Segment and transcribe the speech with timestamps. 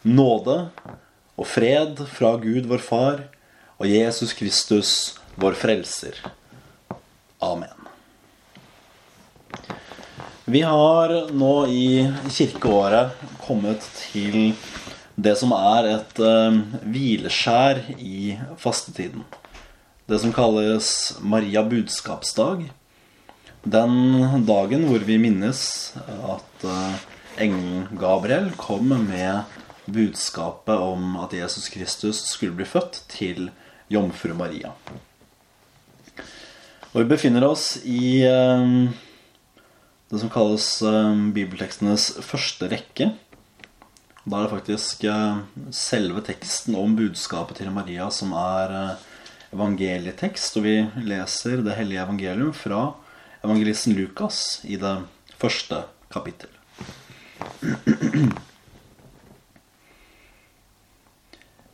[0.00, 0.70] Nåde
[1.36, 3.18] og fred fra Gud vår Far
[3.76, 4.92] og Jesus Kristus
[5.36, 6.16] vår Frelser.
[7.44, 7.76] Amen.
[10.48, 13.12] Vi har nå i kirkeåret
[13.44, 14.54] kommet til
[15.20, 19.28] det som er et uh, hvileskjær i fastetiden.
[20.08, 22.70] Det som kalles Maria budskapsdag.
[23.68, 23.96] Den
[24.48, 25.62] dagen hvor vi minnes
[26.08, 27.00] at uh,
[27.36, 29.59] engelen Gabriel kom med
[29.92, 33.50] budskapet om at Jesus Kristus skulle bli født, til
[33.90, 34.72] jomfru Maria.
[36.90, 38.90] Og vi befinner oss i uh,
[40.10, 40.66] det som kalles
[41.34, 43.12] bibeltekstenes første rekke.
[44.24, 45.04] Da er det faktisk
[45.74, 48.98] selve teksten om budskapet til Maria som er
[49.54, 50.58] evangelietekst.
[50.58, 50.74] Og vi
[51.06, 52.82] leser det hellige evangelium fra
[53.44, 54.96] evangelisten Lukas i det
[55.40, 56.50] første kapittel.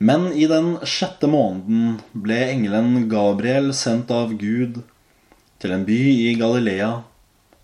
[0.06, 4.82] Men i den sjette måneden ble engelen Gabriel sendt av Gud
[5.62, 6.90] til en by i Galilea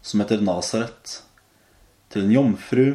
[0.03, 1.21] som heter Nasaret,
[2.11, 2.87] til en jomfru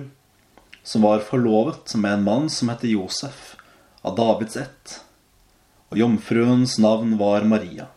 [0.84, 3.56] som var forlovet med en mann som heter Josef,
[4.03, 5.00] av Davids ett,
[5.92, 7.88] og jomfruens navn var Maria.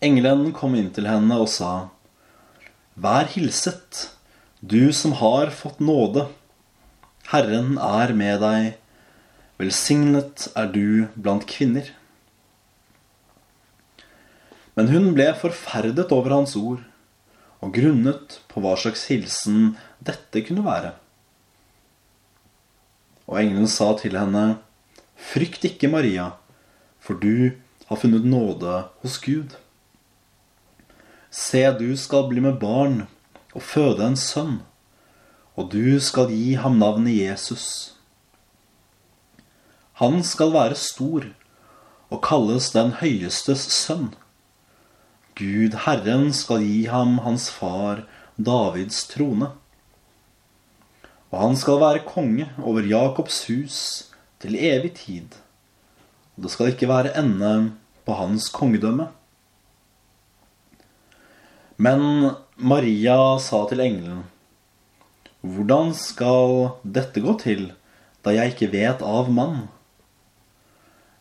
[0.00, 1.90] Engelen kom inn til henne og sa,
[2.96, 4.06] Vær hilset,
[4.60, 6.30] du som har fått nåde.
[7.32, 8.76] Herren er med deg.
[9.60, 11.90] Velsignet er du blant kvinner.
[14.72, 16.80] Men hun ble forferdet over hans ord
[17.60, 20.94] og grunnet på hva slags hilsen dette kunne være.
[23.28, 24.62] Og engelen sa til henne,
[25.20, 26.30] Frykt ikke, Maria,
[26.96, 27.52] for du
[27.90, 29.52] har funnet nåde hos Gud.
[31.28, 33.02] Se, du skal bli med barn
[33.52, 34.62] og føde en sønn,
[35.52, 37.99] og du skal gi ham navnet Jesus.
[40.00, 41.26] Han skal være stor
[42.08, 44.06] og kalles den høyestes sønn.
[45.36, 48.06] Gud Herren skal gi ham hans far
[48.40, 49.50] Davids trone.
[51.28, 53.76] Og han skal være konge over Jakobs hus
[54.40, 55.36] til evig tid.
[56.36, 57.50] Og det skal ikke være ende
[58.08, 59.10] på hans kongedømme.
[61.76, 64.24] Men Maria sa til engelen,
[65.44, 67.70] Hvordan skal dette gå til,
[68.24, 69.68] da jeg ikke vet av mann?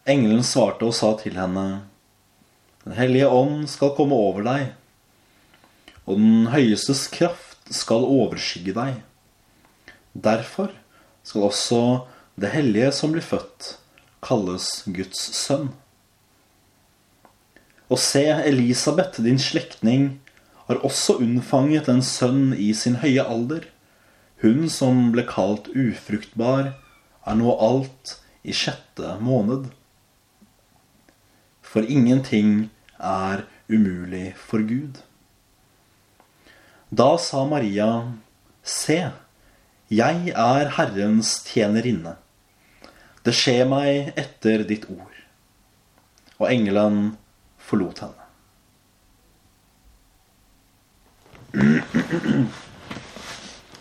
[0.10, 1.86] Engelen svarte og sa til henne,
[2.84, 4.72] Den hellige ånd skal komme over deg,
[6.08, 8.96] og den høyestes kraft skal overskygge deg.
[10.18, 10.72] Derfor
[11.22, 11.82] skal også
[12.40, 13.76] det hellige som blir født,
[14.26, 15.70] kalles Guds sønn.
[17.90, 20.16] Og se, Elisabeth, din slektning,
[20.70, 23.66] har også unnfanget en sønn i sin høye alder.
[24.42, 26.74] Hun som ble kalt ufruktbar,
[27.26, 29.70] er nå alt i sjette måned.
[31.70, 35.04] For ingenting er umulig for Gud.
[36.90, 38.14] Da sa Maria,
[38.64, 39.12] Se,
[39.90, 42.16] jeg er Herrens tjenerinne.
[43.26, 45.16] Det skjer meg etter ditt ord.
[46.40, 47.18] Og engelen
[47.62, 48.26] forlot henne.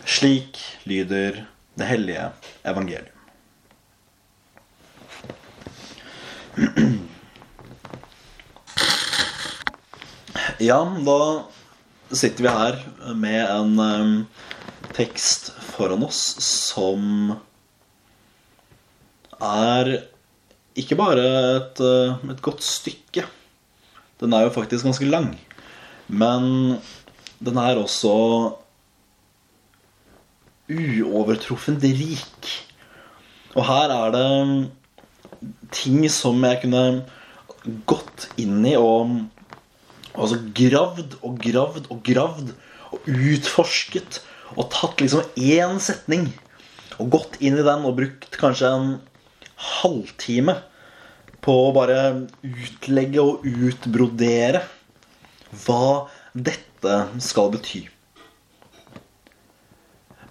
[0.05, 0.57] Slik
[0.89, 1.45] lyder
[1.77, 2.31] det hellige
[2.65, 3.15] evangelium.
[10.59, 11.45] Ja, da
[12.11, 12.79] sitter vi her
[13.15, 14.09] med en um,
[14.91, 17.31] tekst foran oss som
[19.39, 19.91] er
[20.75, 21.23] ikke bare
[21.61, 23.23] et, et godt stykke.
[24.19, 25.31] Den er jo faktisk ganske lang.
[26.11, 26.75] Men
[27.39, 28.11] den er også
[30.67, 32.53] uovertruffent rik.
[33.55, 34.29] Og her er det
[35.71, 36.87] ting som jeg kunne
[37.87, 39.21] gått inn i og
[40.13, 42.53] altså gravd og gravd og gravd
[42.89, 44.21] og utforsket
[44.55, 46.29] og tatt liksom én setning
[46.99, 48.89] og gått inn i den og brukt kanskje en
[49.79, 50.57] halvtime
[51.45, 51.99] på å bare
[52.43, 54.63] utlegge og utbrodere
[55.63, 57.85] hva dette skal bety.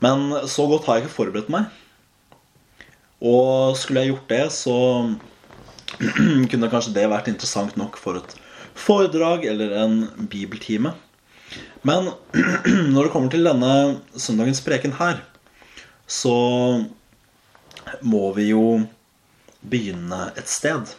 [0.04, 1.66] Men så godt har jeg ikke forberedt meg.
[3.18, 4.76] Og skulle jeg gjort det, så
[6.52, 8.36] kunne kanskje det vært interessant nok for et
[8.78, 9.98] foredrag eller en
[10.30, 10.94] bibeltime.
[11.82, 12.10] Men
[12.92, 13.72] når det kommer til denne
[14.16, 15.20] søndagens preken her,
[16.08, 16.36] så
[18.02, 18.64] må vi jo
[19.60, 20.94] begynne et sted.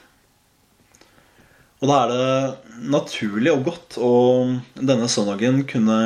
[1.80, 4.14] Og da er det naturlig og godt å
[4.76, 6.00] denne søndagen kunne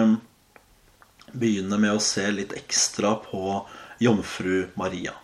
[1.34, 3.64] begynne med å se litt ekstra på
[4.04, 5.16] jomfru Maria.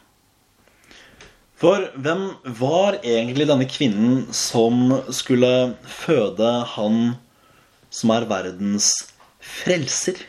[1.60, 2.22] For hvem
[2.56, 7.00] var egentlig denne kvinnen som skulle føde han
[7.92, 8.94] som er verdens
[9.44, 10.22] frelser?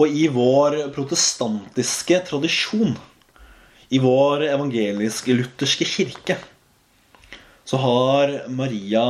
[0.00, 2.94] Og i vår protestantiske tradisjon,
[3.92, 6.38] i vår evangelisk-lutherske kirke,
[7.68, 9.04] så har Maria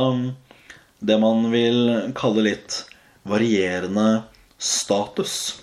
[0.99, 2.81] det man vil kalle litt
[3.27, 4.25] varierende
[4.59, 5.61] status.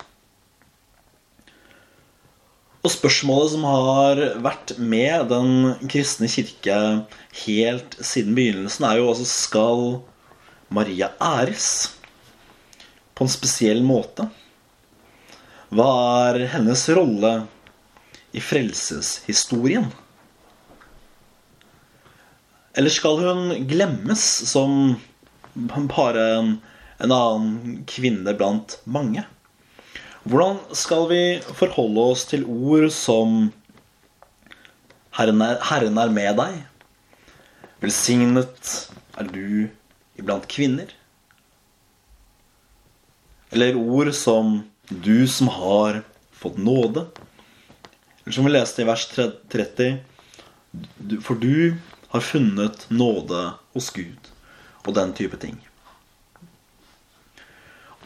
[2.84, 5.52] Og spørsmålet som har vært med den
[5.88, 6.76] kristne kirke
[7.46, 9.84] helt siden begynnelsen, er jo altså skal
[10.68, 11.68] Maria æres
[13.16, 14.28] på en spesiell måte?
[15.72, 15.88] Hva
[16.28, 17.32] er hennes rolle
[18.36, 19.88] i frelseshistorien?
[22.76, 24.98] Eller skal hun glemmes som
[25.88, 26.56] bare en,
[27.00, 29.24] en annen kvinne blant mange?
[30.24, 31.22] Hvordan skal vi
[31.52, 33.50] forholde oss til ord som
[35.14, 36.54] Herren er, Herren er med deg.
[37.84, 38.70] Velsignet
[39.20, 39.68] er du
[40.16, 40.88] iblant kvinner.
[43.52, 46.00] Eller ord som du som har
[46.32, 47.04] fått nåde.
[48.24, 50.00] Eller som vi leste i vers 30.
[51.20, 51.76] For du
[52.14, 53.44] har funnet nåde
[53.76, 54.32] hos Gud.
[54.88, 55.60] Og den type ting.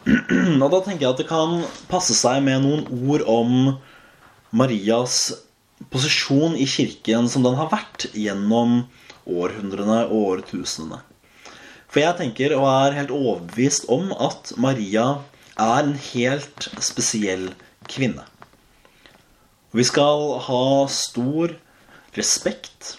[0.09, 1.59] Og da tenker jeg at det kan
[1.89, 3.53] passe seg med noen ord om
[4.55, 5.19] Marias
[5.93, 8.81] posisjon i kirken som den har vært gjennom
[9.29, 11.01] århundrene og årtusenene.
[11.89, 15.05] For jeg tenker og er helt overbevist om at Maria
[15.59, 17.49] er en helt spesiell
[17.89, 18.25] kvinne.
[19.73, 21.53] Vi skal ha stor
[22.17, 22.95] respekt,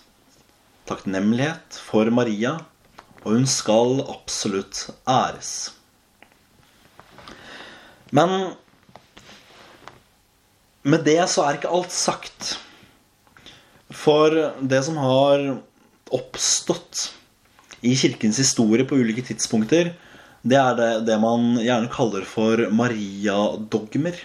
[0.90, 2.56] takknemlighet for Maria,
[3.24, 5.79] og hun skal absolutt æres.
[8.10, 8.52] Men
[10.82, 12.56] med det så er ikke alt sagt.
[13.90, 15.42] For det som har
[16.14, 17.10] oppstått
[17.86, 19.92] i kirkens historie på ulike tidspunkter,
[20.42, 24.16] det er det, det man gjerne kaller for Maria-dogmer.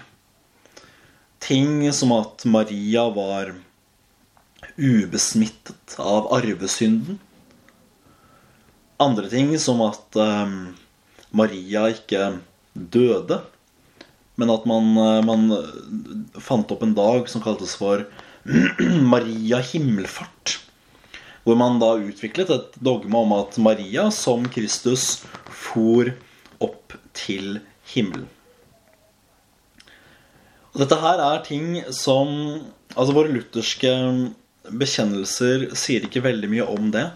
[1.43, 3.51] Ting som at Maria var
[4.79, 7.19] ubesmittet av arvesynden.
[9.03, 10.71] Andre ting som at um,
[11.35, 12.37] Maria ikke
[12.73, 13.41] døde
[14.35, 15.49] men at man, eh, man,
[16.43, 18.05] fant opp en dag som kaltes for
[19.13, 20.59] Maria himmelfart.
[21.45, 26.09] Hvor man da utviklet et dogme om at Maria som Kristus for
[26.63, 27.59] opp til
[27.93, 28.25] himmelen.
[30.73, 32.33] Og dette her er ting som
[32.95, 33.89] Altså, våre lutherske
[34.71, 37.09] bekjennelser sier ikke veldig mye om det.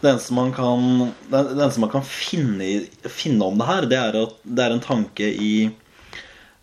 [0.00, 4.38] Det eneste man kan, eneste man kan finne, finne, om det her, det er at
[4.42, 5.52] det er en tanke i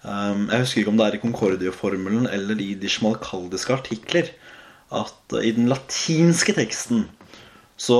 [0.04, 4.30] jeg husker ikke om det er i Concordie-formelen eller i de smalkaldiske artikler
[4.96, 7.04] at i den latinske teksten
[7.80, 8.00] så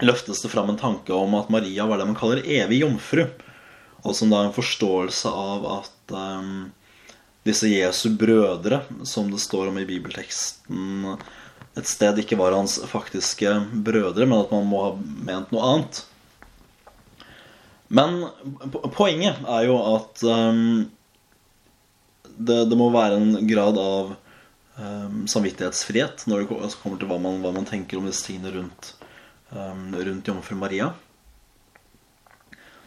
[0.00, 3.26] løftes det fram en tanke om at Maria var det man kaller evig jomfru.
[4.00, 6.70] Og som da en forståelse av at um,
[7.44, 11.10] disse Jesu brødre, som det står om i bibelteksten
[11.78, 13.52] et sted, ikke var hans faktiske
[13.84, 16.02] brødre, men at man må ha ment noe annet.
[17.90, 18.20] Men
[18.94, 20.86] poenget er jo at um,
[22.22, 24.12] det, det, må være en grad av
[24.78, 28.54] um, samvittighetsfrihet når det altså kommer til hva man, hva man, tenker om disse tingene
[28.54, 28.92] rundt,
[29.50, 30.92] um, rundt jomfru Maria.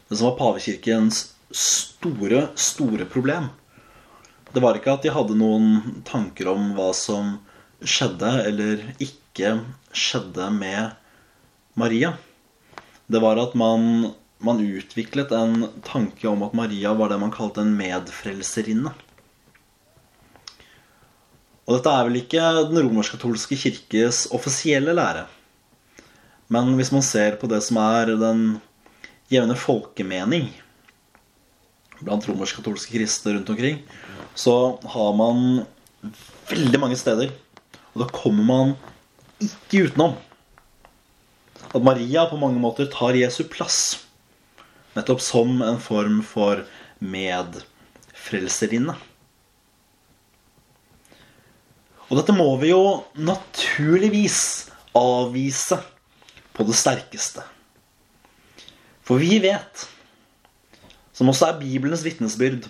[0.07, 3.51] Det som var pavekirkens store, store problem,
[4.53, 7.39] det var ikke at de hadde noen tanker om hva som
[7.83, 9.57] skjedde eller ikke
[9.91, 10.93] skjedde med
[11.75, 12.15] Maria.
[13.11, 14.13] Det var at man
[14.45, 18.91] man utviklet en tanke om at Maria var det man kalte en medfrelserinne.
[21.63, 25.25] Og dette er vel ikke den romersk-katolske kirkes offisielle lære.
[26.51, 28.43] Men hvis man ser på det som er den
[29.31, 30.49] jevne folkemening
[32.03, 33.79] blant romersk-katolske kristne rundt omkring,
[34.35, 35.63] så har man
[36.49, 37.31] veldig mange steder,
[37.93, 38.75] og da kommer man
[39.39, 40.17] ikke utenom
[41.73, 44.03] at Maria på mange måter tar Jesu plass
[44.93, 46.63] Nettopp som en form for
[47.01, 48.95] medfrelserinne.
[52.09, 54.39] Og dette må vi jo naturligvis
[54.93, 55.79] avvise
[56.53, 57.41] på det sterkeste.
[59.03, 59.87] For vi vet,
[61.13, 62.67] som også er Bibelens vitnesbyrd,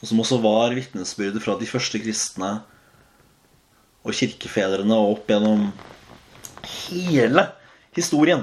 [0.00, 2.54] og som også var vitnesbyrdet fra de første kristne
[4.04, 5.68] og kirkefedrene og opp gjennom
[6.64, 7.46] hele
[7.96, 8.42] historien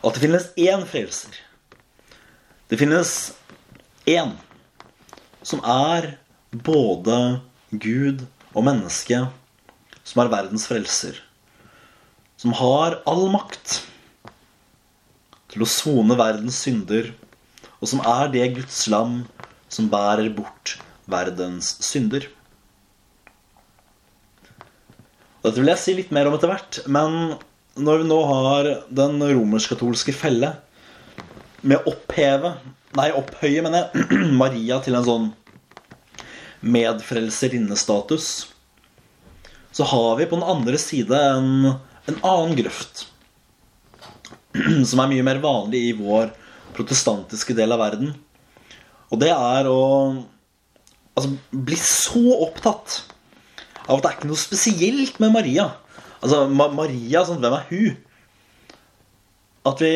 [0.00, 1.34] at det finnes én frelser.
[2.70, 3.10] Det finnes
[4.08, 4.32] én
[5.42, 6.14] som er
[6.50, 7.40] både
[7.70, 9.20] Gud og menneske,
[10.04, 11.18] som er verdens frelser.
[12.40, 13.80] Som har all makt
[15.50, 17.12] til å sone verdens synder,
[17.80, 19.24] og som er det Guds lam
[19.70, 20.78] som bærer bort
[21.10, 22.26] verdens synder.
[25.40, 27.36] Dette vil jeg si litt mer om etter hvert, men
[27.78, 30.54] når vi nå har den romersk-katolske felle
[31.60, 32.56] med oppheve
[32.98, 35.26] Nei, opphøye, mener jeg, Maria til en sånn
[36.66, 38.24] medfrelserinnestatus,
[39.70, 41.68] så har vi på den andre side en,
[42.10, 43.04] en annen grøft.
[44.90, 46.32] Som er mye mer vanlig i vår
[46.74, 48.10] protestantiske del av verden.
[49.14, 49.80] Og det er å
[51.14, 53.04] altså, bli så opptatt
[53.86, 55.70] av at det er ikke noe spesielt med Maria.
[56.20, 57.98] Altså, Ma Maria, sånn, hvem er hun?
[59.70, 59.92] At vi,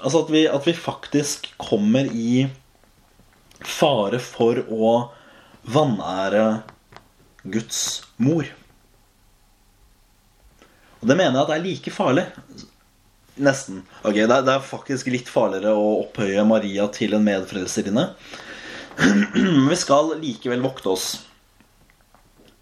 [0.00, 2.46] altså at, vi, at vi faktisk kommer i
[3.66, 4.92] fare for å
[5.66, 6.46] vanære
[7.46, 7.82] Guds
[8.22, 8.48] mor.
[11.00, 12.26] Og det mener jeg at det er like farlig.
[13.36, 13.82] Nesten.
[14.00, 18.08] Ok, det er, det er faktisk litt farligere å opphøye Maria til en medfrelserinne.
[18.96, 21.08] Men vi skal likevel vokte oss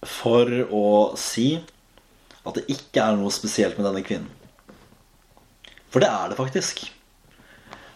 [0.04, 0.86] for å
[1.18, 1.54] si
[2.44, 4.30] at det ikke er noe spesielt med denne kvinnen.
[5.92, 6.84] For det er det faktisk.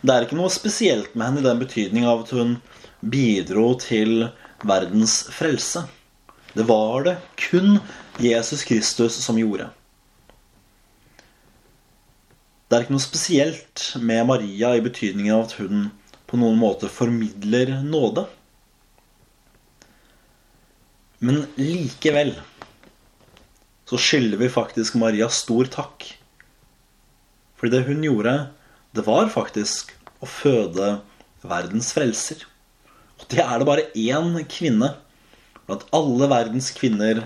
[0.00, 2.58] Det er ikke noe spesielt med henne i den betydning av at hun
[3.02, 4.28] bidro til
[4.66, 5.82] verdens frelse.
[6.54, 7.80] Det var det kun
[8.22, 9.68] Jesus Kristus som gjorde.
[12.68, 15.88] Det er ikke noe spesielt med Maria i betydningen av at hun
[16.28, 18.26] på noen måte formidler nåde.
[21.24, 22.34] Men likevel
[23.88, 26.04] så skylder vi faktisk Maria stor takk.
[27.56, 28.34] Fordi det hun gjorde,
[28.92, 30.98] det var faktisk å føde
[31.40, 32.44] verdens frelser.
[33.18, 34.92] Og det er det bare én kvinne
[35.64, 37.24] blant alle verdens kvinner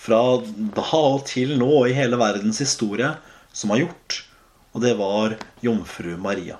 [0.00, 0.40] fra
[0.74, 3.12] da og til nå i hele verdens historie
[3.52, 4.20] som har gjort.
[4.74, 6.58] Og det var jomfru Maria.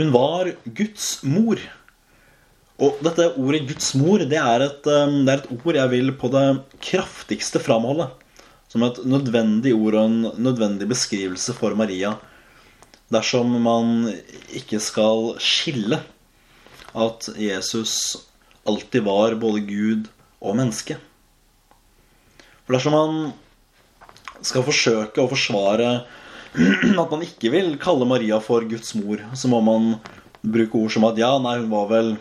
[0.00, 1.60] Hun var Guds mor.
[2.80, 6.14] Og dette ordet Guds mor det er, et, um, det er et ord jeg vil
[6.16, 6.44] på det
[6.80, 8.08] kraftigste framholde.
[8.72, 12.14] Som et nødvendig ord og en nødvendig beskrivelse for Maria.
[13.12, 14.06] Dersom man
[14.54, 15.98] ikke skal skille
[16.94, 18.16] at Jesus
[18.66, 20.08] alltid var både Gud
[20.40, 20.96] og menneske.
[22.64, 23.20] For dersom man
[24.46, 25.92] skal forsøke å forsvare
[26.54, 29.92] at man ikke vil kalle Maria for Guds mor, så må man
[30.40, 32.14] bruke ord som at ja, nei, hun var vel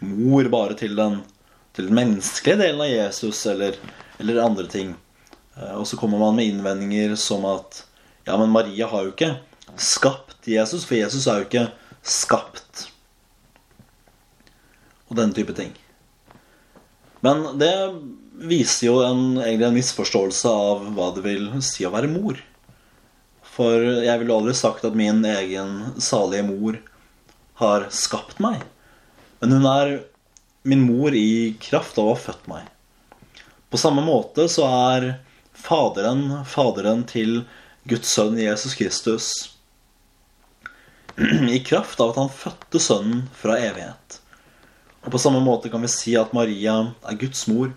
[0.00, 1.20] mor bare til den,
[1.76, 3.78] til den menneskelige delen av Jesus, eller,
[4.20, 4.94] eller andre ting.
[5.56, 7.84] Eh, og så kommer man med innvendinger som at
[8.26, 9.36] ja, men Maria har jo ikke
[9.78, 11.66] skapt Jesus, for Jesus er jo ikke
[12.06, 12.86] skapt.
[15.06, 15.72] Og den type ting.
[17.22, 17.72] Men det
[18.36, 22.38] viser jo en, egentlig en misforståelse av hva det vil si å være mor.
[23.56, 26.78] For jeg ville aldri sagt at min egen salige mor
[27.62, 28.60] har skapt meg.
[29.40, 29.92] Men hun er
[30.66, 32.66] min mor i kraft av å ha født meg.
[33.70, 35.10] På samme måte så er
[35.56, 37.42] Faderen Faderen til
[37.88, 39.28] Guds sønn Jesus Kristus
[41.56, 44.18] i kraft av at han fødte Sønnen fra evighet.
[45.06, 47.70] Og på samme måte kan vi si at Maria er Guds mor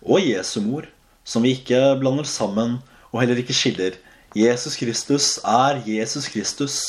[0.00, 0.86] og Jesu mor,
[1.28, 2.78] som vi ikke blander sammen
[3.10, 3.98] og heller ikke skiller.
[4.36, 6.80] Jesus Kristus er Jesus Kristus,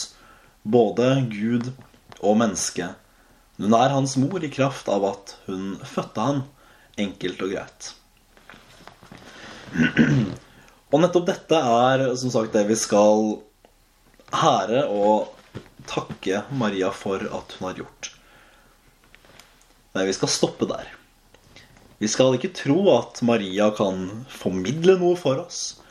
[0.63, 1.71] både Gud
[2.19, 2.87] og menneske.
[3.59, 6.43] Hun er hans mor i kraft av at hun fødte han,
[6.99, 7.89] enkelt og greit.
[10.89, 13.35] Og nettopp dette er som sagt det vi skal
[14.33, 15.35] ære og
[15.89, 18.09] takke Maria for at hun har gjort.
[19.93, 20.89] Nei, vi skal stoppe der.
[21.99, 25.81] Vi skal ikke tro at Maria kan formidle noe for oss.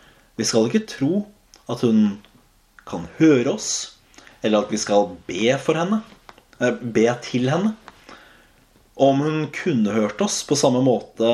[0.40, 1.26] Vi skal ikke tro
[1.70, 2.18] at hun
[2.88, 3.98] kan høre oss,
[4.42, 6.00] eller at vi skal be for henne.
[6.58, 7.74] Eh, be til henne.
[8.98, 11.30] Om hun kunne hørt oss på samme måte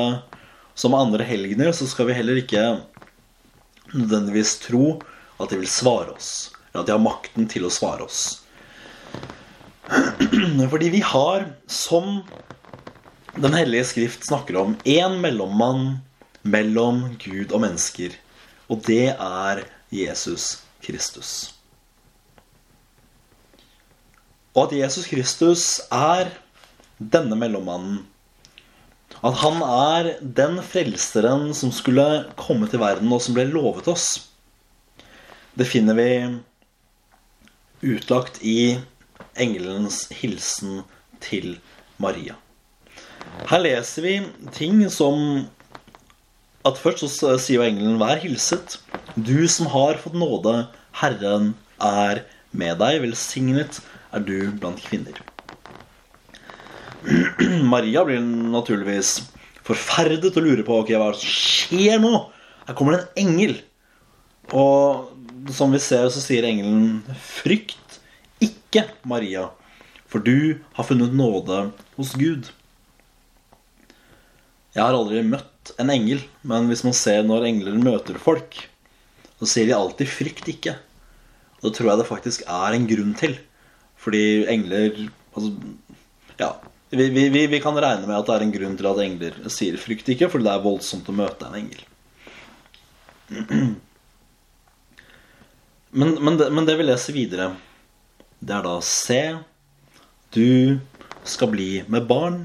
[0.77, 2.65] som andre helgener, så skal vi heller ikke
[3.95, 4.99] nødvendigvis tro
[5.41, 6.51] at de vil svare oss.
[6.69, 8.43] Eller at de har makten til å svare oss.
[10.71, 12.21] Fordi vi har, som
[13.35, 15.97] Den hellige skrift snakker om, én mellommann
[16.47, 18.15] mellom Gud og mennesker.
[18.71, 21.54] Og det er Jesus Kristus.
[24.55, 26.31] Og at Jesus Kristus er
[26.97, 28.05] denne mellommannen.
[29.25, 34.07] At han er den frelseren som skulle komme til verden, og som ble lovet oss.
[35.55, 36.09] Det finner vi
[37.95, 38.77] utlagt i
[39.39, 40.83] engelens hilsen
[41.23, 41.57] til
[41.99, 42.35] Maria.
[43.49, 44.15] Her leser vi
[44.55, 45.45] ting som
[46.65, 48.79] at først så sier jo engelen 'Vær hilset,
[49.15, 50.67] du som har fått nåde,
[51.01, 53.01] Herren er med deg.
[53.03, 53.81] Velsignet
[54.15, 55.21] er du blant kvinner'.
[57.73, 59.19] Maria blir naturligvis
[59.65, 62.13] forferdet og lurer på ok, hva som skjer nå.
[62.65, 63.57] Her kommer det en engel.
[64.53, 65.11] Og
[65.53, 67.99] som vi ser, så sier engelen 'Frykt
[68.41, 69.49] ikke, Maria,
[70.09, 72.51] for du har funnet nåde hos Gud'.
[74.75, 78.57] Jeg har aldri møtt en engel, men hvis man ser når engler møter folk,
[79.39, 80.77] så sier de alltid 'frykt ikke'.
[81.61, 83.37] Og det tror jeg det faktisk er en grunn til.
[84.05, 85.01] Fordi engler
[85.33, 85.51] altså,
[86.37, 86.51] Ja,
[86.89, 89.77] vi, vi, vi, kan regne med at det er en grunn til at engler sier
[89.79, 91.83] 'frykt ikke', fordi det er voldsomt å møte en engel.
[95.95, 97.53] Men, men, det, men det vi leser videre,
[98.43, 99.39] det er da 'Se,
[100.35, 100.79] du
[101.23, 102.41] skal bli med barn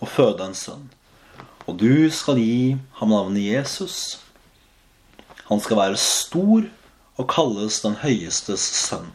[0.00, 0.90] og føde en sønn'.
[1.70, 4.18] Og du skal gi ham navnet Jesus.
[5.46, 6.66] Han skal være stor
[7.16, 9.12] og kalles den høyestes sønn.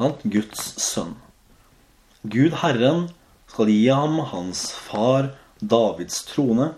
[0.00, 1.12] Guds sønn.
[2.24, 3.10] Gud Herren
[3.50, 6.70] skal gi ham hans far Davids trone.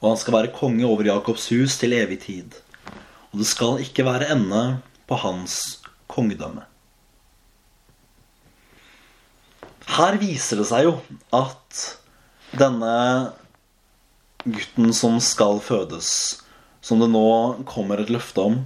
[0.00, 2.56] Og han skal være konge over Jakobs hus til evig tid.
[3.30, 5.78] Og det skal ikke være ende på hans
[6.10, 6.66] kongedømme.
[9.96, 10.96] Her viser det seg jo
[11.30, 11.84] at
[12.58, 12.96] denne
[14.42, 16.10] gutten som skal fødes,
[16.82, 17.28] som det nå
[17.70, 18.64] kommer et løfte om,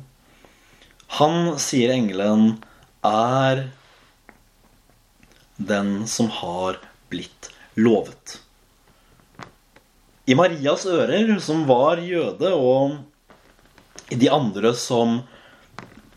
[1.21, 2.61] han, sier engelen,
[3.07, 3.66] er
[5.57, 6.78] den som har
[7.12, 8.38] blitt lovet.
[10.26, 12.99] I Marias ører, som var jøde, og
[14.12, 15.21] i de andre som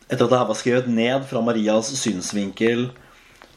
[0.09, 2.91] etter at dette var skrevet ned fra Marias synsvinkel,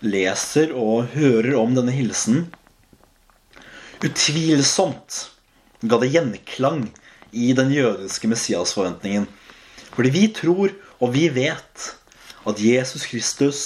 [0.00, 2.46] leser og hører om denne hilsen,
[4.04, 5.26] utvilsomt
[5.84, 6.86] ga det gjenklang
[7.36, 9.26] i den jødiske Messias-forventningen.
[9.96, 11.90] Fordi vi tror, og vi vet,
[12.46, 13.62] at Jesus Kristus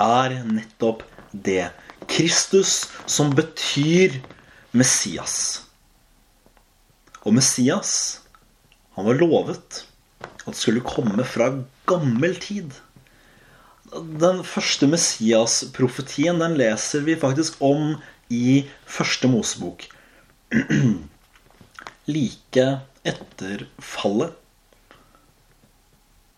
[0.00, 1.70] er nettopp det.
[2.10, 4.20] Kristus som betyr
[4.74, 5.64] Messias.
[7.24, 8.20] Og Messias,
[8.94, 9.84] han var lovet
[10.44, 11.50] at skulle komme fra
[11.88, 12.74] gammel tid.
[13.94, 17.96] Den første Messias-profetien den leser vi faktisk om
[18.30, 19.86] i første Mosebok.
[22.14, 22.66] like
[23.04, 24.34] etter fallet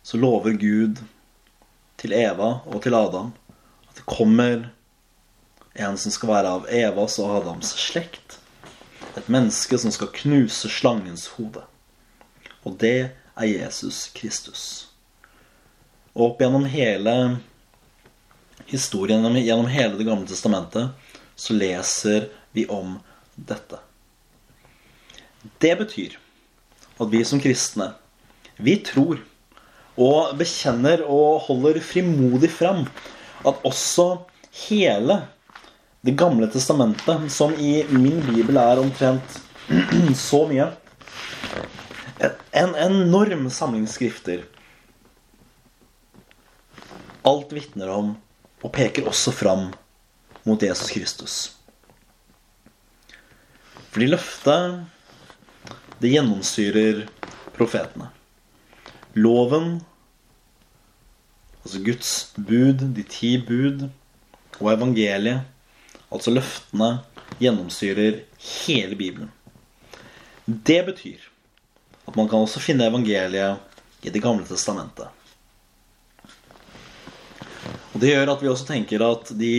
[0.06, 1.00] så lover Gud
[2.00, 3.32] til Eva og til Adam
[3.88, 4.68] at det kommer
[5.76, 8.38] en som skal være av Evas og Adams slekt.
[9.16, 11.62] Et menneske som skal knuse slangens hode.
[12.64, 14.62] Og det er Jesus Kristus.
[16.16, 17.14] Og opp gjennom hele
[18.66, 20.90] historien, gjennom hele Det gamle testamentet,
[21.36, 22.98] så leser vi om
[23.36, 23.78] dette.
[25.60, 26.16] Det betyr
[26.96, 27.92] at vi som kristne,
[28.56, 29.20] vi tror
[29.96, 32.84] og bekjenner og holder frimodig fram
[33.46, 34.08] at også
[34.66, 35.20] hele
[36.06, 39.40] det gamle testamentet, som i min bibel er omtrent
[40.28, 40.70] så mye
[42.56, 44.46] En enorm samling skrifter.
[47.28, 48.14] Alt vitner om
[48.64, 49.66] og peker også fram
[50.48, 51.34] mot Jesus Kristus.
[53.92, 54.80] Fordi løftet,
[56.00, 57.04] det gjennomsyrer
[57.58, 58.15] profetene.
[59.16, 59.80] Loven,
[61.64, 63.88] altså Guds bud, de ti bud,
[64.60, 65.44] og evangeliet
[66.12, 66.90] altså løftene,
[67.40, 69.30] gjennomsyrer hele Bibelen.
[70.46, 71.24] Det betyr
[72.06, 75.08] at man kan også finne evangeliet i Det gamle testamentet.
[77.92, 79.52] Og Det gjør at vi også tenker at de,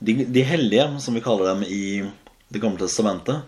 [0.00, 2.02] de, de hellige, som vi kaller dem i
[2.50, 3.44] Det gamle testamentet,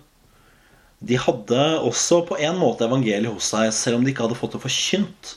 [1.04, 4.56] de hadde også på en måte evangeliet hos seg, selv om de ikke hadde fått
[4.56, 5.32] det forkynt.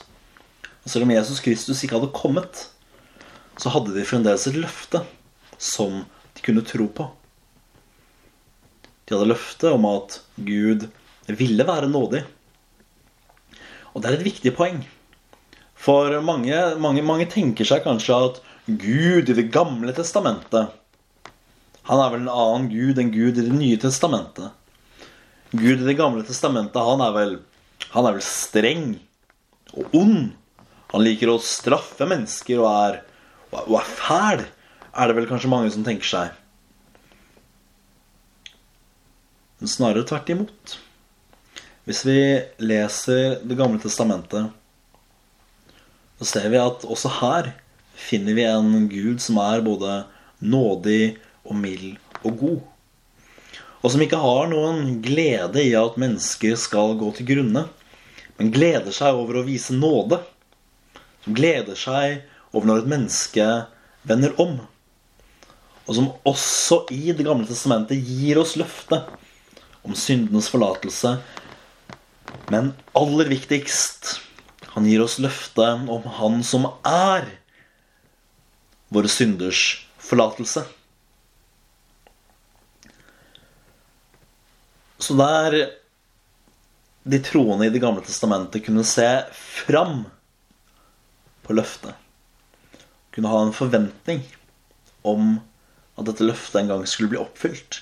[0.80, 2.66] Og selv om Jesus Kristus ikke hadde kommet,
[3.60, 5.02] så hadde de fremdeles et løfte
[5.60, 6.04] som
[6.36, 7.10] de kunne tro på.
[9.04, 10.88] De hadde løftet om at Gud
[11.28, 12.22] ville være nådig.
[13.92, 14.80] Og det er et viktig poeng.
[15.80, 20.74] For mange, mange, mange tenker seg kanskje at Gud i Det gamle testamentet
[21.88, 24.52] Han er vel en annen Gud enn Gud i Det nye testamentet.
[25.50, 27.32] Gud i Det gamle testamentet, han er vel,
[27.90, 28.92] han er vel streng
[29.74, 30.30] og ond.
[30.90, 33.00] Han liker å straffe mennesker og er,
[33.66, 34.44] og er fæl
[34.90, 36.36] er det vel kanskje mange som tenker seg.
[39.60, 40.76] Men snarere tvert imot.
[41.88, 42.20] Hvis vi
[42.62, 44.50] leser Det gamle testamentet,
[46.20, 47.54] så ser vi at også her
[47.96, 50.02] finner vi en Gud som er både
[50.40, 52.60] nådig og mild og god.
[53.80, 57.64] Og som ikke har noen glede i at mennesker skal gå til grunne,
[58.36, 60.20] men gleder seg over å vise nåde.
[61.24, 63.46] Som gleder seg over når et menneske
[64.08, 64.58] vender om.
[65.88, 69.08] Og som også i Det gamle testamentet gir oss løftet
[69.84, 71.16] om syndenes forlatelse.
[72.52, 74.18] Men aller viktigst
[74.74, 77.26] han gir oss løftet om Han som er
[78.90, 80.64] våre synders forlatelse.
[85.00, 85.56] Så der
[87.10, 90.04] de troende i Det gamle testamentet kunne se fram
[91.46, 91.94] på løftet,
[93.10, 94.20] kunne ha en forventning
[95.02, 95.38] om
[95.98, 97.80] at dette løftet en gang skulle bli oppfylt,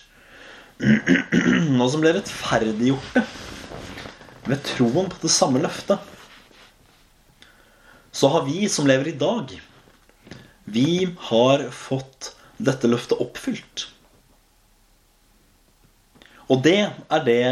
[0.79, 3.25] Nå som ble rettferdiggjorte
[4.47, 5.99] ved troen på det samme løftet,
[8.15, 9.51] så har vi som lever i dag,
[10.71, 13.89] vi har fått dette løftet oppfylt.
[16.49, 17.43] Og det er det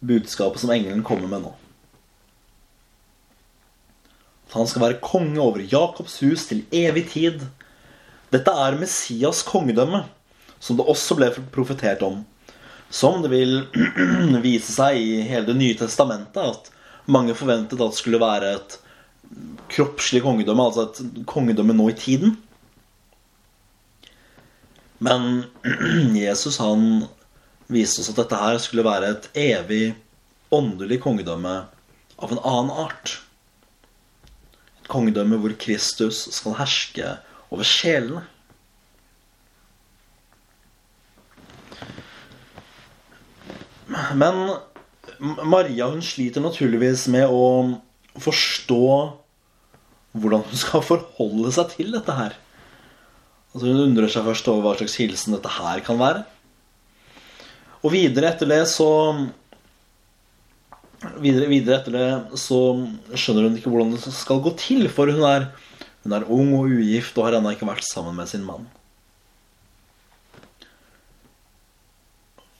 [0.00, 1.52] budskapet som engelen kommer med nå.
[4.48, 7.44] At han skal være konge over Jakobs hus til evig tid.
[8.34, 10.02] Dette er Messias kongedømme,
[10.58, 12.24] som det også ble profetert om.
[12.90, 13.60] Som det vil
[14.46, 16.72] vise seg i hele Det nye testamentet at
[17.10, 18.78] mange forventet at det skulle være et
[19.70, 22.34] kroppslig kongedømme, altså et kongedømme nå i tiden.
[24.98, 25.44] Men
[26.24, 27.06] Jesus han
[27.70, 29.84] viste oss at dette her skulle være et evig
[30.54, 31.54] åndelig kongedømme
[32.20, 33.16] av en annen art.
[34.82, 37.14] Et kongedømme hvor Kristus skal herske
[37.50, 38.24] over sjelene.
[44.14, 44.42] Men
[45.20, 47.80] Maria hun sliter naturligvis med å
[48.20, 48.84] forstå
[50.18, 52.34] hvordan hun skal forholde seg til dette her.
[53.50, 56.22] Altså Hun undrer seg først over hva slags hilsen dette her kan være.
[57.80, 58.88] Og videre etter det så
[61.20, 62.58] videre, videre, etter det så
[63.16, 65.48] skjønner hun ikke hvordan det skal gå til, for hun er,
[66.04, 68.68] hun er ung og ugift og har ennå ikke vært sammen med sin mann.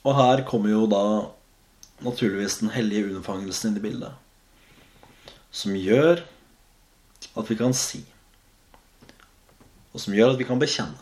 [0.01, 1.03] Og her kommer jo da
[2.01, 4.15] naturligvis den hellige unnfangelsen inn i bildet.
[5.53, 6.23] Som gjør
[7.37, 8.01] at vi kan si,
[9.91, 10.97] og som gjør at vi kan bekjenne,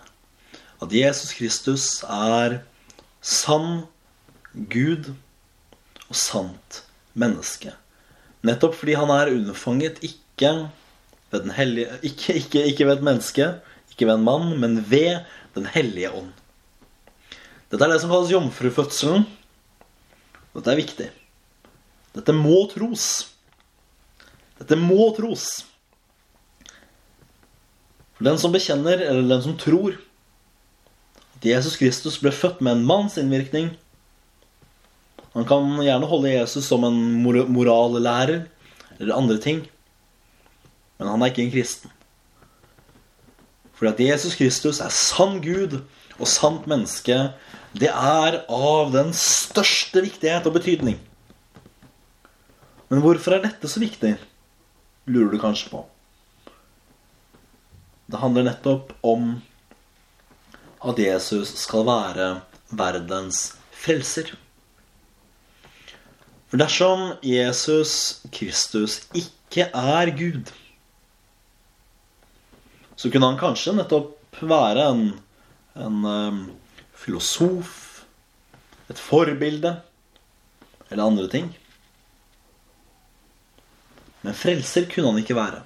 [0.83, 2.59] at Jesus Kristus er
[3.23, 3.85] sann
[4.53, 5.11] Gud
[6.09, 6.83] og sant
[7.13, 7.73] menneske.
[8.45, 10.53] Nettopp fordi han er unnfanget ikke
[11.29, 13.49] ved, hellige, ikke, ikke, ikke ved et menneske,
[13.91, 16.29] ikke ved en mann, men ved Den hellige ånd.
[17.71, 19.23] Dette er det som kalles jomfrufødselen.
[20.53, 21.07] Dette er viktig.
[22.15, 23.07] Dette må tros.
[24.61, 25.65] Dette må tros.
[28.15, 29.97] For den som bekjenner, eller den som tror
[31.39, 33.73] at Jesus Kristus ble født med en manns innvirkning
[35.39, 38.41] Han kan gjerne holde Jesus som en morallærer
[38.99, 39.61] eller andre ting,
[40.99, 41.93] men han er ikke en kristen.
[43.79, 45.77] Fordi at Jesus Kristus er sann Gud
[46.19, 47.15] og sant menneske,
[47.71, 50.97] det er av den største viktighet og betydning.
[52.91, 54.17] Men hvorfor er dette så viktig,
[55.07, 55.85] lurer du kanskje på.
[58.11, 59.37] Det handler nettopp om
[60.83, 62.29] at Jesus skal være
[62.75, 64.35] verdens frelser.
[66.49, 70.49] For dersom Jesus Kristus ikke er Gud,
[72.97, 75.03] så kunne han kanskje nettopp være en,
[75.77, 76.41] en um,
[76.97, 78.01] filosof,
[78.89, 79.75] et forbilde
[80.89, 81.53] eller andre ting.
[84.25, 85.63] Men frelser kunne han ikke være.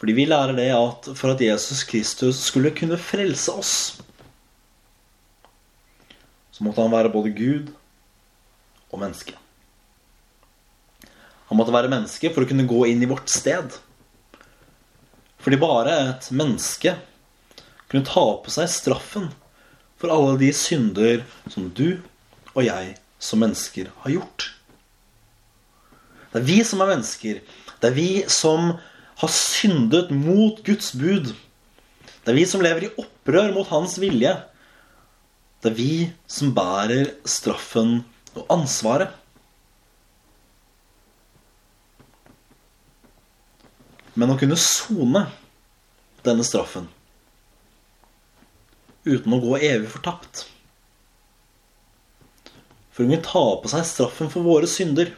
[0.00, 3.74] Fordi vi lærer det at for at Jesus Kristus skulle kunne frelse oss,
[6.52, 7.85] så måtte han være både Gud og
[8.94, 9.34] menneske.
[11.50, 13.74] Han måtte være menneske for å kunne gå inn i vårt sted.
[15.42, 16.96] Fordi bare et menneske
[17.86, 19.28] kunne ta på seg straffen
[20.00, 21.22] for alle de synder
[21.52, 22.00] som du
[22.56, 24.50] og jeg som mennesker har gjort.
[26.32, 27.38] Det er vi som er mennesker.
[27.80, 28.74] Det er vi som
[29.22, 31.30] har syndet mot Guds bud.
[32.26, 34.34] Det er vi som lever i opprør mot hans vilje.
[35.62, 35.92] Det er vi
[36.28, 38.02] som bærer straffen
[38.40, 39.12] og ansvaret.
[44.16, 45.26] Men å kunne sone
[46.24, 46.88] denne straffen
[49.06, 50.46] uten å gå evig fortapt
[52.90, 55.12] For å kunne ta på seg straffen for våre synder,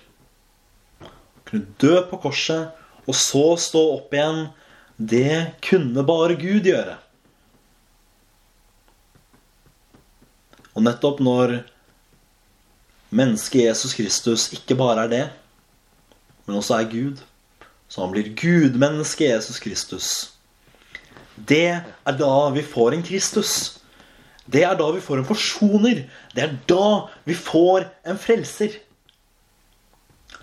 [1.47, 2.75] kunne dø på korset
[3.09, 4.49] og så stå opp igjen,
[4.99, 6.99] det kunne bare Gud gjøre.
[10.75, 11.55] Og nettopp når
[13.11, 15.25] mennesket Jesus Kristus ikke bare er det,
[16.47, 17.23] men også er Gud,
[17.89, 20.09] så han blir gudmennesket Jesus Kristus.
[21.37, 23.53] Det er da vi får en Kristus.
[24.49, 26.03] Det er da vi får en forsoner.
[26.35, 26.89] Det er da
[27.29, 28.81] vi får en frelser.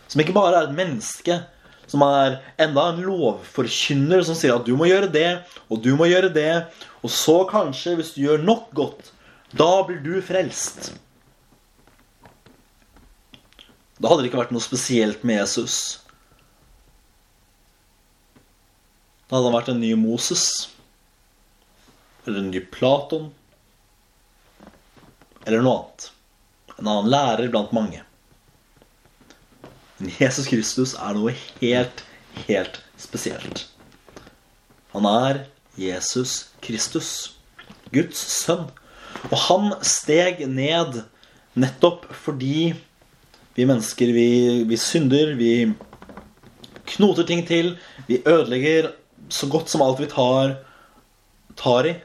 [0.07, 1.39] Som ikke bare er et menneske,
[1.89, 6.09] som er enda en lovforkynner som sier at du må gjøre det, og du må
[6.09, 6.65] gjøre det,
[7.01, 9.11] og så kanskje, hvis du gjør nok godt,
[9.53, 10.93] da blir du frelst.
[14.05, 15.75] Da hadde det ikke vært noe spesielt med Jesus.
[19.25, 20.43] Da hadde han vært en ny Moses.
[22.27, 23.31] Eller en ny Platon.
[25.41, 26.07] Eller noe annet.
[26.75, 28.05] En annen lærer blant mange.
[29.97, 32.05] Men Jesus Kristus er noe helt,
[32.45, 33.65] helt spesielt.
[34.93, 35.47] Han er
[35.81, 37.13] Jesus Kristus,
[37.89, 38.67] Guds sønn.
[39.31, 41.07] Og han steg ned
[41.57, 42.75] nettopp fordi
[43.55, 45.51] vi mennesker, vi, vi synder, vi
[46.95, 47.75] knoter ting til,
[48.07, 48.91] vi ødelegger
[49.31, 50.57] så godt som alt vi tar,
[51.57, 51.95] tar i.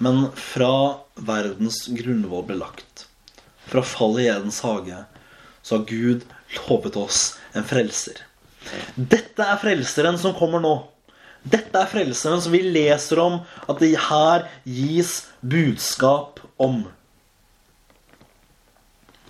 [0.00, 0.72] Men fra
[1.20, 3.04] verdens grunnvoll ble lagt,
[3.68, 5.02] fra fallet i Edens hage,
[5.60, 6.24] så har Gud
[6.56, 8.22] lovet oss en frelser.
[8.96, 10.72] Dette er frelseren som kommer nå.
[11.44, 16.86] Dette er frelseren som vi leser om at det her gis budskap om.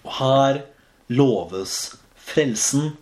[0.04, 0.60] Og her
[1.08, 2.94] loves frelsen,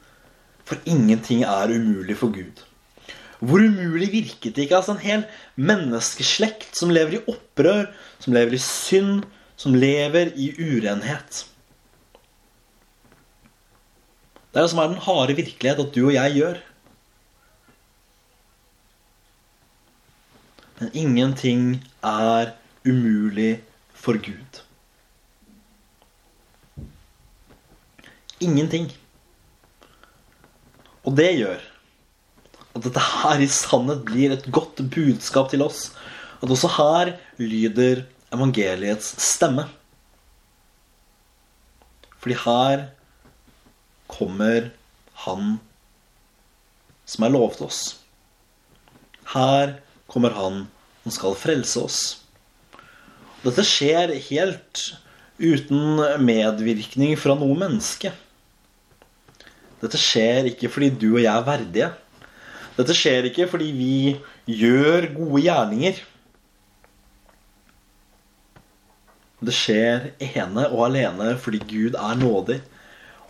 [0.64, 2.64] for ingenting er umulig for Gud.
[3.38, 4.76] Hvor umulig virket det ikke?
[4.76, 5.24] Altså en hel
[5.56, 7.86] menneskeslekt som lever i opprør,
[8.18, 9.22] som lever i synd,
[9.56, 11.44] som lever i urenhet.
[14.48, 16.60] Det er det som er den harde virkelighet at du og jeg gjør.
[20.78, 21.62] Men ingenting
[22.02, 22.54] er
[22.86, 23.60] umulig
[23.94, 24.67] for Gud.
[28.44, 28.90] Ingenting.
[31.06, 31.62] Og det gjør
[32.76, 35.88] at dette her i sannhet blir et godt budskap til oss.
[36.42, 39.64] At også her lyder evangeliets stemme.
[42.18, 42.84] Fordi her
[44.10, 44.70] kommer
[45.24, 45.58] han
[47.08, 47.82] som er lovet oss.
[49.32, 49.78] Her
[50.10, 50.64] kommer han
[51.02, 52.00] som skal frelse oss.
[53.44, 54.84] Dette skjer helt
[55.38, 58.12] uten medvirkning fra noe menneske.
[59.78, 61.88] Dette skjer ikke fordi du og jeg er verdige.
[62.78, 63.94] Dette skjer ikke fordi vi
[64.58, 66.00] gjør gode gjerninger.
[69.38, 72.60] Det skjer ene og alene fordi Gud er nådig.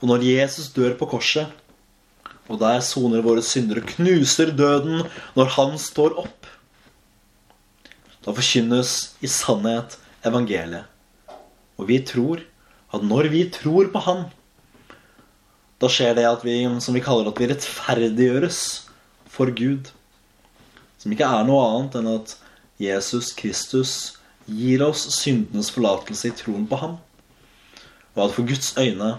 [0.01, 1.49] Og når Jesus dør på korset,
[2.49, 5.03] og der soner våre syndere, knuser døden
[5.37, 6.47] når han står opp,
[8.25, 10.89] da forkynnes i sannhet evangeliet.
[11.79, 12.41] Og vi tror
[12.95, 14.25] at når vi tror på Han,
[15.79, 18.61] da skjer det at vi, som vi kaller at vi rettferdiggjøres
[19.31, 19.91] for Gud.
[20.99, 22.35] Som ikke er noe annet enn at
[22.83, 23.93] Jesus Kristus
[24.49, 26.97] gir oss syndenes forlatelse i troen på ham.
[28.17, 29.17] Og at for Guds øyne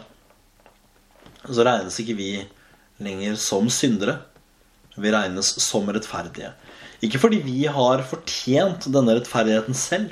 [1.47, 2.31] så regnes ikke vi
[2.99, 4.17] lenger som syndere.
[4.99, 6.51] Vi regnes som rettferdige.
[6.99, 10.11] Ikke fordi vi har fortjent denne rettferdigheten selv,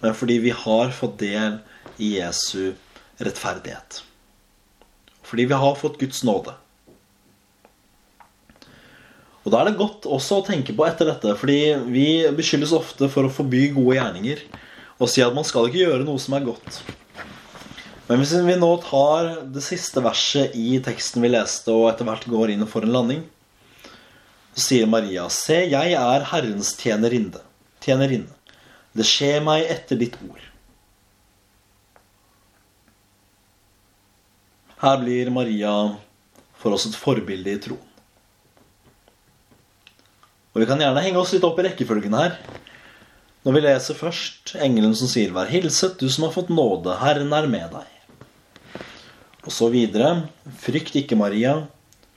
[0.00, 1.60] men fordi vi har fått del
[2.00, 2.72] i Jesu
[3.20, 4.00] rettferdighet.
[5.32, 6.52] Fordi vi har fått Guds nåde.
[9.42, 12.04] Og da er det godt også å tenke på etter dette, fordi vi
[12.36, 14.42] beskyldes ofte for å forby gode gjerninger
[15.00, 16.82] og si at man skal ikke gjøre noe som er godt.
[18.06, 22.28] Men hvis vi nå tar det siste verset i teksten vi leste, og etter hvert
[22.28, 23.24] går inn for en landing,
[24.52, 27.40] så sier Maria, se, jeg er Herrens tjenerinne.
[27.80, 28.36] tjenerinne.
[28.92, 30.51] Det skjer meg etter ditt ord.
[34.82, 35.72] Her blir Maria
[36.58, 37.90] for oss et forbilde i troen.
[40.52, 42.34] Og vi kan gjerne henge oss litt opp i rekkefølgen her.
[43.46, 47.32] Når vi leser først engelen som sier 'Vær hilset, du som har fått nåde, Herren
[47.32, 48.82] er med deg'.
[49.46, 51.68] Og så videre 'Frykt ikke, Maria,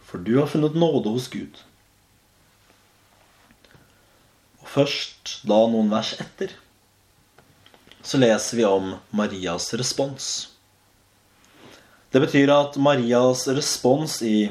[0.01, 1.61] for du har funnet nåde hos Gud'.
[4.61, 6.49] Og først da noen vers etter
[8.01, 10.54] så leser vi om Marias respons.
[12.15, 14.47] Det betyr at Marias respons i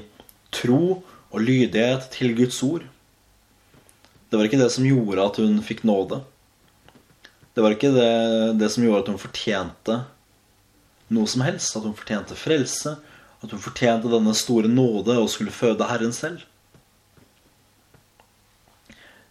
[0.53, 1.01] tro
[1.33, 2.85] og lydighet til Guds ord
[4.35, 6.17] det var ikke det som gjorde at hun fikk nåde.
[7.55, 8.15] Det var ikke det,
[8.59, 9.99] det, som gjorde at hun fortjente
[11.15, 11.77] noe som helst.
[11.79, 12.97] At hun fortjente frelse.
[13.39, 16.43] At hun fortjente denne store nåde og skulle føde Herren selv.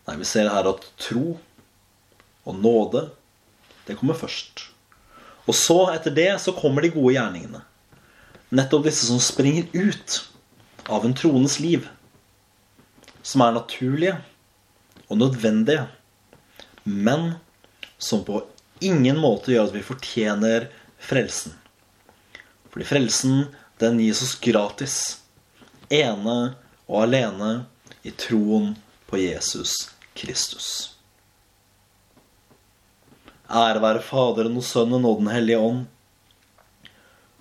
[0.08, 1.36] Nei, vi ser her at tro
[2.48, 3.06] Og nåde,
[3.88, 4.70] det kommer først.
[5.48, 7.60] Og så, etter det, så kommer de gode gjerningene.
[8.54, 10.20] Nettopp disse som springer ut
[10.86, 11.88] av en troendes liv.
[13.26, 14.20] Som er naturlige
[15.08, 15.88] og nødvendige,
[16.84, 17.32] men
[17.98, 18.44] som på
[18.84, 20.68] ingen måte gjør at vi fortjener
[21.02, 21.56] frelsen.
[22.70, 23.46] Fordi frelsen,
[23.82, 24.98] den gis oss gratis.
[25.90, 26.54] Ene
[26.86, 27.52] og alene
[28.06, 28.74] i troen
[29.10, 29.76] på Jesus
[30.18, 30.68] Kristus.
[33.50, 35.84] Ære være Faderen og Sønnen og Den hellige ånd,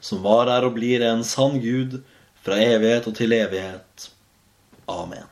[0.03, 2.01] som var, er og blir en sann Gud
[2.43, 4.09] fra evighet og til evighet.
[4.91, 5.29] Amen.